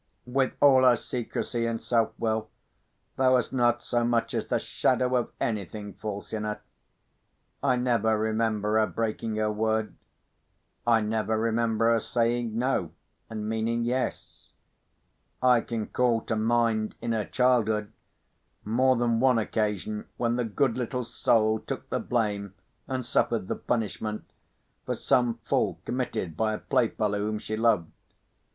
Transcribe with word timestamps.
With 0.25 0.53
all 0.61 0.83
her 0.83 0.95
secrecy, 0.95 1.67
and 1.67 1.79
self 1.79 2.11
will, 2.17 2.49
there 3.17 3.29
was 3.29 3.53
not 3.53 3.83
so 3.83 4.03
much 4.03 4.33
as 4.33 4.47
the 4.47 4.57
shadow 4.57 5.15
of 5.15 5.31
anything 5.39 5.93
false 5.93 6.33
in 6.33 6.43
her. 6.43 6.59
I 7.61 7.75
never 7.75 8.17
remember 8.17 8.79
her 8.79 8.87
breaking 8.87 9.35
her 9.35 9.51
word; 9.51 9.93
I 10.87 11.01
never 11.01 11.37
remember 11.37 11.93
her 11.93 11.99
saying 11.99 12.57
No, 12.57 12.93
and 13.29 13.47
meaning 13.47 13.83
Yes. 13.83 14.53
I 15.39 15.61
can 15.61 15.85
call 15.85 16.21
to 16.21 16.35
mind, 16.35 16.95
in 16.99 17.11
her 17.11 17.25
childhood, 17.25 17.93
more 18.65 18.95
than 18.95 19.19
one 19.19 19.37
occasion 19.37 20.07
when 20.17 20.35
the 20.35 20.45
good 20.45 20.77
little 20.79 21.03
soul 21.03 21.59
took 21.59 21.87
the 21.91 21.99
blame, 21.99 22.55
and 22.87 23.05
suffered 23.05 23.47
the 23.47 23.55
punishment, 23.55 24.23
for 24.83 24.95
some 24.95 25.35
fault 25.45 25.77
committed 25.85 26.35
by 26.35 26.53
a 26.53 26.57
playfellow 26.57 27.19
whom 27.19 27.37
she 27.37 27.55
loved. 27.55 27.91